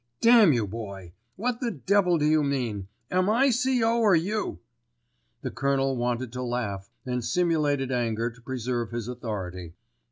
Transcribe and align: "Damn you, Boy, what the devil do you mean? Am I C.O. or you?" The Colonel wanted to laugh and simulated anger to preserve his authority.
"Damn 0.19 0.51
you, 0.51 0.65
Boy, 0.65 1.13
what 1.35 1.59
the 1.61 1.69
devil 1.69 2.17
do 2.17 2.25
you 2.25 2.41
mean? 2.41 2.87
Am 3.11 3.29
I 3.29 3.51
C.O. 3.51 3.99
or 3.99 4.15
you?" 4.15 4.57
The 5.43 5.51
Colonel 5.51 5.95
wanted 5.95 6.33
to 6.33 6.41
laugh 6.41 6.89
and 7.05 7.23
simulated 7.23 7.91
anger 7.91 8.31
to 8.31 8.41
preserve 8.41 8.89
his 8.89 9.07
authority. 9.07 9.75